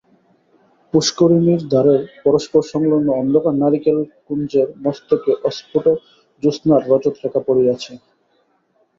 [0.93, 5.85] পুষ্করিণীর ধারের পরস্পরসংলগ্ন অন্ধকার নারিকেলকুঞ্জের মস্তকে অস্ফুট
[6.43, 7.91] জ্যোৎস্নার রজতরেখা পড়িয়াছে।